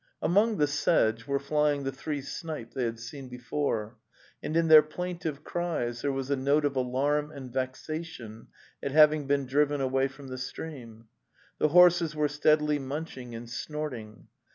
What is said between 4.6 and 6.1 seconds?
their plaintive cries